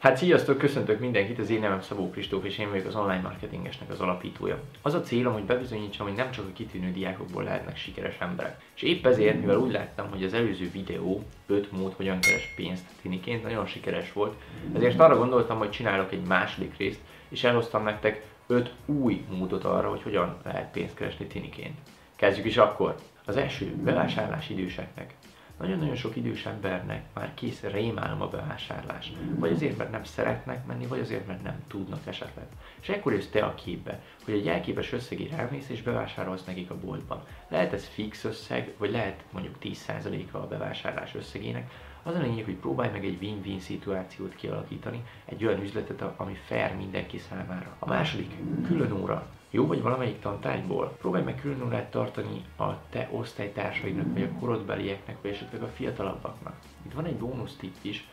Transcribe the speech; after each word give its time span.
Hát 0.00 0.16
sziasztok, 0.16 0.58
köszöntök 0.58 1.00
mindenkit, 1.00 1.38
az 1.38 1.50
én 1.50 1.60
nevem 1.60 1.80
Szabó 1.80 2.10
Kristóf, 2.10 2.44
és 2.44 2.58
én 2.58 2.70
vagyok 2.70 2.86
az 2.86 2.94
online 2.94 3.20
marketingesnek 3.20 3.90
az 3.90 4.00
alapítója. 4.00 4.58
Az 4.82 4.94
a 4.94 5.00
célom, 5.00 5.32
hogy 5.32 5.44
bebizonyítsam, 5.44 6.06
hogy 6.06 6.16
nem 6.16 6.30
csak 6.30 6.44
a 6.44 6.52
kitűnő 6.52 6.92
diákokból 6.92 7.42
lehetnek 7.42 7.76
sikeres 7.76 8.16
emberek. 8.18 8.60
És 8.74 8.82
épp 8.82 9.06
ezért, 9.06 9.40
mivel 9.40 9.58
úgy 9.58 9.72
láttam, 9.72 10.10
hogy 10.10 10.24
az 10.24 10.34
előző 10.34 10.70
videó 10.70 11.22
5 11.46 11.72
mód, 11.72 11.92
hogyan 11.92 12.20
keres 12.20 12.52
pénzt 12.56 12.84
tiniként, 13.02 13.42
nagyon 13.42 13.66
sikeres 13.66 14.12
volt, 14.12 14.34
ezért 14.74 15.00
arra 15.00 15.16
gondoltam, 15.16 15.58
hogy 15.58 15.70
csinálok 15.70 16.12
egy 16.12 16.26
második 16.26 16.76
részt, 16.76 17.00
és 17.28 17.44
elhoztam 17.44 17.82
nektek 17.82 18.24
5 18.46 18.72
új 18.86 19.24
módot 19.30 19.64
arra, 19.64 19.88
hogy 19.88 20.02
hogyan 20.02 20.36
lehet 20.44 20.72
pénzt 20.72 20.94
keresni 20.94 21.26
tiniként. 21.26 21.78
Kezdjük 22.16 22.46
is 22.46 22.56
akkor! 22.56 22.94
Az 23.24 23.36
első, 23.36 23.74
bevásárlás 23.82 24.50
időseknek. 24.50 25.14
Nagyon-nagyon 25.60 25.96
sok 25.96 26.16
idős 26.16 26.46
embernek 26.46 27.04
már 27.14 27.34
kész 27.34 27.60
rémálom 27.60 28.22
a 28.22 28.28
bevásárlás. 28.28 29.12
Vagy 29.34 29.52
azért, 29.52 29.76
mert 29.76 29.90
nem 29.90 30.04
szeretnek 30.04 30.66
menni, 30.66 30.86
vagy 30.86 31.00
azért, 31.00 31.26
mert 31.26 31.42
nem 31.42 31.62
tudnak 31.68 32.06
esetleg. 32.06 32.44
És 32.80 32.88
ekkor 32.88 33.12
jössz 33.12 33.26
te 33.26 33.44
a 33.44 33.54
képbe, 33.54 34.00
hogy 34.24 34.34
egy 34.34 34.48
elképes 34.48 34.92
összegére 34.92 35.36
elmész 35.36 35.68
és 35.68 35.82
bevásárolsz 35.82 36.44
nekik 36.44 36.70
a 36.70 36.78
boltban. 36.78 37.22
Lehet 37.48 37.72
ez 37.72 37.86
fix 37.86 38.24
összeg, 38.24 38.74
vagy 38.78 38.90
lehet 38.90 39.24
mondjuk 39.30 39.54
10%-a 39.62 40.36
a 40.36 40.46
bevásárlás 40.46 41.14
összegének, 41.14 41.70
az 42.02 42.14
a 42.14 42.20
lényeg, 42.20 42.44
hogy 42.44 42.54
próbálj 42.54 42.90
meg 42.90 43.04
egy 43.04 43.18
win-win 43.20 43.60
szituációt 43.60 44.34
kialakítani, 44.34 45.02
egy 45.24 45.44
olyan 45.44 45.62
üzletet, 45.62 46.02
ami 46.16 46.34
fair 46.46 46.76
mindenki 46.76 47.18
számára. 47.18 47.76
A 47.78 47.86
második, 47.86 48.30
külön 48.66 48.92
óra. 48.92 49.26
Jó 49.50 49.66
vagy 49.66 49.82
valamelyik 49.82 50.20
tantárgyból? 50.20 50.96
Próbálj 51.00 51.24
meg 51.24 51.40
külön 51.40 51.62
órát 51.62 51.90
tartani 51.90 52.44
a 52.56 52.88
te 52.90 53.08
osztálytársaidnak, 53.12 54.12
vagy 54.12 54.22
a 54.22 54.38
korodbelieknek, 54.38 55.16
vagy 55.22 55.30
esetleg 55.30 55.62
a 55.62 55.68
fiatalabbaknak. 55.68 56.54
Itt 56.86 56.92
van 56.92 57.04
egy 57.04 57.16
bónusz 57.16 57.56
tipp 57.56 57.74
is, 57.82 58.08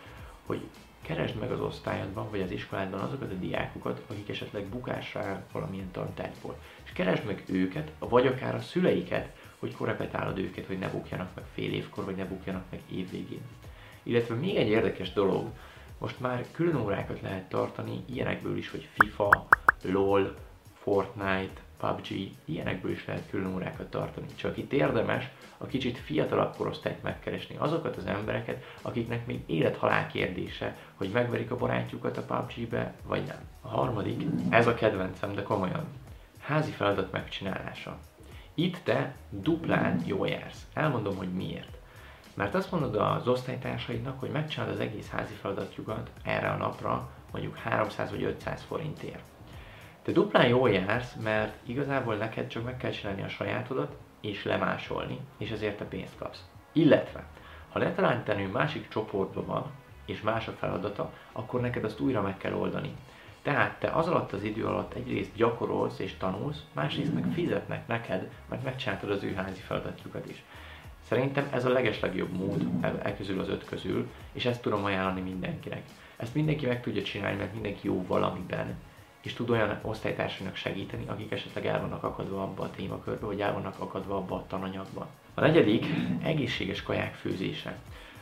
hogy 0.46 0.62
keresd 1.02 1.40
meg 1.40 1.52
az 1.52 1.60
osztályodban, 1.60 2.30
vagy 2.30 2.42
az 2.42 2.52
iskoládban 2.52 3.00
azokat 3.00 3.32
a 3.32 3.36
diákokat, 3.36 4.04
akik 4.08 4.30
esetleg 4.30 4.66
bukásra 4.66 5.20
áll 5.20 5.44
valamilyen 5.52 5.92
tantárgyból. 5.92 6.58
És 6.84 6.92
keresd 6.92 7.26
meg 7.26 7.44
őket, 7.48 7.92
vagy 8.00 8.28
akár 8.28 8.56
a 8.56 8.62
szüleiket, 8.62 9.36
hogy 9.60 9.76
korrepetálod 9.76 10.38
őket, 10.38 10.66
hogy 10.66 10.80
ne 10.80 10.90
bukjanak 10.90 11.30
meg 11.36 11.46
fél 11.54 11.74
évkor, 11.74 12.06
vagy 12.06 12.16
ne 12.16 12.26
bukjanak 12.26 12.64
meg 12.70 12.82
évvégén. 12.92 13.42
Illetve 14.08 14.36
még 14.36 14.56
egy 14.56 14.68
érdekes 14.68 15.14
dolog, 15.14 15.48
most 15.98 16.20
már 16.20 16.46
külön 16.52 16.76
órákat 16.76 17.22
lehet 17.22 17.50
tartani 17.50 18.04
ilyenekből 18.06 18.58
is, 18.58 18.72
hogy 18.72 18.88
FIFA, 18.94 19.48
LOL, 19.82 20.36
Fortnite, 20.74 21.62
PUBG, 21.80 22.32
ilyenekből 22.46 22.92
is 22.92 23.06
lehet 23.06 23.30
külön 23.30 23.54
órákat 23.54 23.90
tartani. 23.90 24.28
Csak 24.36 24.58
itt 24.58 24.74
érdemes 24.74 25.30
a 25.58 25.66
kicsit 25.66 25.98
fiatalabb 25.98 26.56
korosztályt 26.56 27.04
megkeresni, 27.04 27.56
azokat 27.58 27.98
az 27.98 28.06
embereket, 28.06 28.64
akiknek 28.82 29.26
még 29.26 29.40
élet-halál 29.46 30.08
kérdése, 30.08 30.78
hogy 30.96 31.10
megverik 31.10 31.52
a 31.52 31.58
barátjukat 31.58 32.18
a 32.18 32.22
PUBG-be, 32.22 32.94
vagy 33.04 33.24
nem. 33.26 33.40
A 33.62 33.68
harmadik, 33.68 34.24
ez 34.50 34.68
a 34.68 34.74
kedvencem, 34.74 35.34
de 35.34 35.44
komolyan, 35.44 35.86
házi 36.40 36.72
feladat 36.72 37.12
megcsinálása. 37.12 37.98
Itt 38.54 38.78
te 38.84 39.16
duplán 39.30 40.02
jól 40.06 40.28
jársz. 40.28 40.68
Elmondom, 40.74 41.18
hogy 41.18 41.34
miért. 41.34 41.78
Mert 42.38 42.56
azt 42.56 42.72
mondod 42.72 42.96
az 42.96 43.28
osztálytársaidnak, 43.28 44.20
hogy 44.20 44.30
megcsinálod 44.30 44.74
az 44.74 44.80
egész 44.80 45.10
házi 45.10 45.34
feladatjukat 45.34 46.10
erre 46.24 46.50
a 46.50 46.58
napra, 46.58 47.10
mondjuk 47.32 47.58
300 47.58 48.10
vagy 48.10 48.24
500 48.24 48.62
forintért. 48.62 49.24
Te 50.02 50.12
duplán 50.12 50.48
jól 50.48 50.70
jársz, 50.70 51.16
mert 51.24 51.56
igazából 51.64 52.16
neked 52.16 52.48
csak 52.48 52.64
meg 52.64 52.78
kell 52.78 52.92
csinálni 52.92 53.24
a 53.24 53.30
sajátodat, 53.30 53.96
és 54.22 54.44
lemásolni, 54.44 55.20
és 55.38 55.50
ezért 55.50 55.78
te 55.78 55.86
pénzt 55.86 56.18
kapsz. 56.18 56.46
Illetve, 56.72 57.24
ha 57.70 57.80
letaláltenő 57.80 58.48
másik 58.48 58.88
csoportban 58.88 59.46
van, 59.46 59.66
és 60.06 60.22
más 60.22 60.48
a 60.48 60.52
feladata, 60.52 61.14
akkor 61.32 61.62
neked 61.62 61.84
azt 61.84 62.00
újra 62.00 62.22
meg 62.22 62.38
kell 62.38 62.54
oldani. 62.54 62.96
Tehát 63.42 63.80
te 63.80 63.88
az 63.88 64.08
alatt 64.08 64.32
az 64.32 64.44
idő 64.44 64.66
alatt 64.66 64.94
egyrészt 64.94 65.36
gyakorolsz 65.36 66.00
és 66.00 66.18
tanulsz, 66.18 66.64
másrészt 66.74 67.14
meg 67.14 67.26
fizetnek 67.34 67.88
neked, 67.88 68.30
mert 68.50 68.64
megcsináltad 68.64 69.10
az 69.10 69.24
ő 69.24 69.34
házi 69.34 69.62
feladatjukat 69.62 70.30
is. 70.30 70.44
Szerintem 71.08 71.48
ez 71.54 71.66
a 71.66 71.70
legeslegjobb 71.70 72.32
mód 72.32 72.68
e, 72.82 73.16
közül 73.16 73.40
az 73.40 73.50
öt 73.50 73.66
közül, 73.66 74.08
és 74.32 74.46
ezt 74.46 74.62
tudom 74.62 74.84
ajánlani 74.84 75.22
mindenkinek. 75.22 75.82
Ezt 76.18 76.34
mindenki 76.34 76.66
meg 76.66 76.82
tudja 76.82 77.04
csinálni, 77.04 77.38
mert 77.38 77.54
mindenki 77.54 77.88
jó 77.88 78.06
valamiben, 78.08 78.76
és 79.22 79.34
tud 79.34 79.50
olyan 79.50 79.80
osztálytársainak 79.82 80.56
segíteni, 80.56 81.04
akik 81.08 81.32
esetleg 81.32 81.66
el 81.66 81.82
vannak 81.82 82.04
akadva 82.04 82.42
abba 82.42 82.64
a 82.64 82.72
témakörbe, 82.72 83.26
vagy 83.26 83.42
el 83.42 83.54
vannak 83.54 83.80
akadva 83.80 84.16
abba 84.16 84.36
a 84.36 84.46
tananyagba. 84.48 85.08
A 85.34 85.42
negyedik, 85.42 85.86
egészséges 86.24 86.84
kaják 86.84 87.14
főzése. 87.14 87.78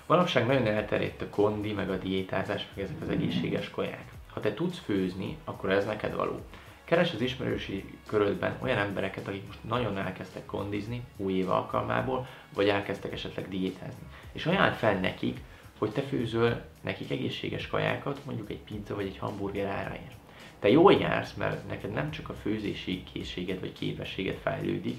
Manapság 0.05 0.45
nagyon 0.45 0.67
elterjedt 0.67 1.21
a 1.21 1.29
kondi, 1.29 1.73
meg 1.73 1.89
a 1.89 1.97
diétázás, 1.97 2.67
meg 2.73 2.83
ezek 2.83 3.01
az 3.01 3.09
egészséges 3.09 3.69
kaják. 3.69 4.11
Ha 4.33 4.39
te 4.39 4.53
tudsz 4.53 4.79
főzni, 4.79 5.37
akkor 5.43 5.69
ez 5.71 5.85
neked 5.85 6.15
való. 6.15 6.39
Keres 6.85 7.13
az 7.13 7.21
ismerősi 7.21 7.85
körödben 8.07 8.57
olyan 8.61 8.77
embereket, 8.77 9.27
akik 9.27 9.45
most 9.45 9.63
nagyon 9.63 9.97
elkezdtek 9.97 10.45
kondizni 10.45 11.01
új 11.17 11.33
év 11.33 11.49
alkalmából, 11.49 12.27
vagy 12.53 12.67
elkezdtek 12.67 13.11
esetleg 13.11 13.49
diétázni. 13.49 14.03
És 14.31 14.45
ajánl 14.45 14.73
fel 14.73 14.99
nekik, 14.99 15.39
hogy 15.77 15.89
te 15.89 16.01
főzöl 16.01 16.61
nekik 16.81 17.11
egészséges 17.11 17.67
kajákat, 17.67 18.25
mondjuk 18.25 18.49
egy 18.49 18.59
pizza 18.59 18.95
vagy 18.95 19.05
egy 19.05 19.17
hamburger 19.17 19.65
áráért. 19.65 20.15
Te 20.59 20.69
jól 20.69 20.93
jársz, 20.93 21.33
mert 21.33 21.67
neked 21.67 21.91
nem 21.91 22.11
csak 22.11 22.29
a 22.29 22.33
főzési 22.33 23.03
készséged 23.13 23.59
vagy 23.59 23.73
képességed 23.73 24.37
fejlődik, 24.41 24.97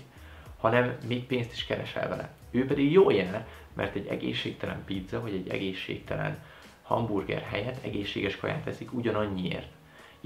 hanem 0.60 0.96
még 1.08 1.26
pénzt 1.26 1.52
is 1.52 1.66
keresel 1.66 2.08
vele. 2.08 2.30
Ő 2.50 2.66
pedig 2.66 2.92
jól 2.92 3.12
jár, 3.12 3.46
mert 3.74 3.94
egy 3.94 4.06
egészségtelen 4.06 4.84
pizza 4.84 5.20
vagy 5.20 5.34
egy 5.34 5.48
egészségtelen 5.48 6.38
hamburger 6.82 7.42
helyett 7.42 7.84
egészséges 7.84 8.36
kaját 8.36 8.64
teszik 8.64 8.92
ugyanannyiért 8.92 9.75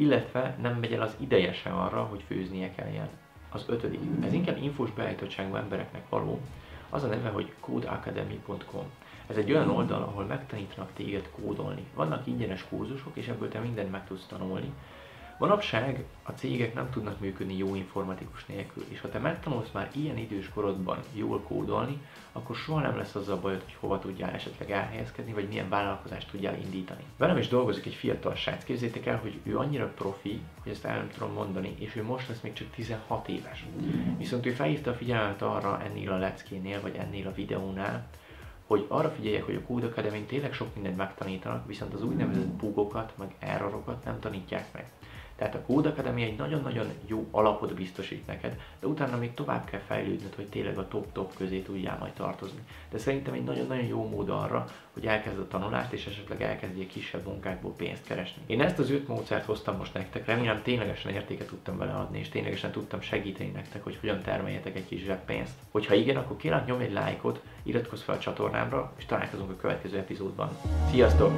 illetve 0.00 0.56
nem 0.60 0.74
megy 0.74 0.92
el 0.92 1.02
az 1.02 1.16
ideje 1.18 1.52
se 1.52 1.70
arra, 1.70 2.02
hogy 2.02 2.24
főznie 2.26 2.74
kelljen. 2.74 3.08
Az 3.50 3.64
ötödik, 3.68 4.00
ez 4.24 4.32
inkább 4.32 4.62
infós 4.62 4.90
beállítottságú 4.90 5.54
embereknek 5.54 6.08
való, 6.08 6.40
az 6.90 7.02
a 7.02 7.06
neve, 7.06 7.28
hogy 7.28 7.52
codeacademy.com. 7.60 8.84
Ez 9.26 9.36
egy 9.36 9.52
olyan 9.52 9.70
oldal, 9.70 10.02
ahol 10.02 10.24
megtanítanak 10.24 10.90
téged 10.94 11.28
kódolni. 11.30 11.84
Vannak 11.94 12.26
ingyenes 12.26 12.64
kurzusok, 12.68 13.16
és 13.16 13.28
ebből 13.28 13.48
te 13.48 13.58
mindent 13.58 13.90
meg 13.90 14.06
tudsz 14.06 14.26
tanulni, 14.26 14.72
Manapság 15.40 16.04
a 16.22 16.30
cégek 16.30 16.74
nem 16.74 16.90
tudnak 16.90 17.20
működni 17.20 17.56
jó 17.56 17.74
informatikus 17.74 18.46
nélkül, 18.46 18.84
és 18.88 19.00
ha 19.00 19.08
te 19.08 19.18
megtanulsz 19.18 19.70
már 19.72 19.90
ilyen 19.94 20.16
idős 20.16 20.48
korodban 20.48 20.98
jól 21.12 21.40
kódolni, 21.40 22.00
akkor 22.32 22.56
soha 22.56 22.80
nem 22.80 22.96
lesz 22.96 23.14
azzal 23.14 23.36
bajod, 23.36 23.62
hogy 23.62 23.76
hova 23.80 23.98
tudjál 23.98 24.30
esetleg 24.30 24.70
elhelyezkedni, 24.70 25.32
vagy 25.32 25.48
milyen 25.48 25.68
vállalkozást 25.68 26.30
tudjál 26.30 26.58
indítani. 26.58 27.02
Velem 27.16 27.36
is 27.36 27.48
dolgozik 27.48 27.86
egy 27.86 27.94
fiatal 27.94 28.34
srác, 28.34 28.64
képzétek 28.64 29.06
el, 29.06 29.18
hogy 29.18 29.38
ő 29.42 29.58
annyira 29.58 29.92
profi, 29.94 30.40
hogy 30.62 30.72
ezt 30.72 30.84
el 30.84 30.96
nem 30.96 31.10
tudom 31.10 31.32
mondani, 31.32 31.74
és 31.78 31.96
ő 31.96 32.02
most 32.02 32.28
lesz 32.28 32.40
még 32.40 32.52
csak 32.52 32.70
16 32.70 33.28
éves. 33.28 33.64
Viszont 34.18 34.46
ő 34.46 34.50
felhívta 34.50 34.90
a 34.90 34.94
figyelmet 34.94 35.42
arra 35.42 35.82
ennél 35.82 36.12
a 36.12 36.18
leckénél, 36.18 36.80
vagy 36.80 36.96
ennél 36.96 37.26
a 37.26 37.34
videónál, 37.34 38.08
hogy 38.66 38.84
arra 38.88 39.10
figyeljek, 39.10 39.44
hogy 39.44 39.54
a 39.54 39.66
Code 39.66 39.86
academy 39.86 40.20
tényleg 40.20 40.52
sok 40.52 40.74
mindent 40.74 40.96
megtanítanak, 40.96 41.66
viszont 41.66 41.94
az 41.94 42.02
úgynevezett 42.02 42.46
bugokat, 42.46 43.12
meg 43.18 43.34
errorokat 43.38 44.04
nem 44.04 44.20
tanítják 44.20 44.72
meg. 44.72 44.90
Tehát 45.40 45.54
a 45.54 45.62
Code 45.66 45.88
Academy 45.88 46.22
egy 46.22 46.36
nagyon-nagyon 46.36 46.86
jó 47.06 47.26
alapot 47.30 47.74
biztosít 47.74 48.26
neked, 48.26 48.60
de 48.80 48.86
utána 48.86 49.16
még 49.16 49.34
tovább 49.34 49.64
kell 49.64 49.80
fejlődnöd, 49.80 50.34
hogy 50.34 50.46
tényleg 50.46 50.78
a 50.78 50.88
top-top 50.88 51.36
közé 51.36 51.58
tudjál 51.58 51.96
majd 51.98 52.12
tartozni. 52.12 52.60
De 52.90 52.98
szerintem 52.98 53.34
egy 53.34 53.44
nagyon-nagyon 53.44 53.84
jó 53.84 54.08
mód 54.08 54.28
arra, 54.28 54.66
hogy 54.92 55.06
elkezd 55.06 55.38
a 55.38 55.48
tanulást, 55.48 55.92
és 55.92 56.06
esetleg 56.06 56.42
elkezdjél 56.42 56.86
kisebb 56.86 57.26
munkákból 57.26 57.72
pénzt 57.76 58.04
keresni. 58.04 58.42
Én 58.46 58.60
ezt 58.60 58.78
az 58.78 58.90
öt 58.90 59.08
módszert 59.08 59.44
hoztam 59.44 59.76
most 59.76 59.94
nektek, 59.94 60.26
remélem 60.26 60.62
ténylegesen 60.62 61.12
értéket 61.12 61.46
tudtam 61.46 61.78
vele 61.78 61.92
adni, 61.92 62.18
és 62.18 62.28
ténylegesen 62.28 62.70
tudtam 62.70 63.00
segíteni 63.00 63.50
nektek, 63.50 63.84
hogy 63.84 63.96
hogyan 64.00 64.22
termeljetek 64.22 64.76
egy 64.76 64.86
kis 64.86 65.02
pénzt. 65.26 65.54
Hogyha 65.70 65.94
igen, 65.94 66.16
akkor 66.16 66.36
kérlek 66.36 66.66
nyomj 66.66 66.84
egy 66.84 66.92
lájkot, 66.92 67.42
iratkozz 67.62 68.02
fel 68.02 68.14
a 68.14 68.18
csatornámra, 68.18 68.92
és 68.96 69.06
találkozunk 69.06 69.50
a 69.50 69.56
következő 69.56 69.98
epizódban. 69.98 70.50
Sziasztok! 70.90 71.32